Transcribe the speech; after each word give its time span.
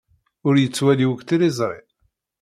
Ur 0.47 0.55
yettwali 0.57 1.05
akk 1.11 1.21
tiliẓri. 1.27 1.79